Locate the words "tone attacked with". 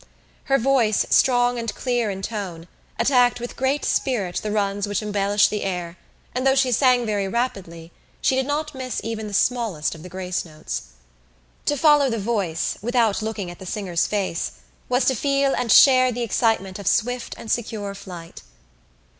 2.23-3.55